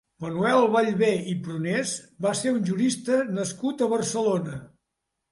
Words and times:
Manuel 0.23 0.63
Ballbé 0.75 1.09
i 1.33 1.33
Prunés 1.47 1.91
va 2.25 2.31
ser 2.39 2.53
un 2.53 2.57
jurista 2.69 3.19
nascut 3.35 3.83
a 3.85 3.91
Barcelona. 3.93 4.57